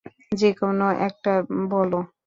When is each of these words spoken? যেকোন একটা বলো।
যেকোন 0.31 0.77
একটা 1.07 1.33
বলো। 1.69 1.99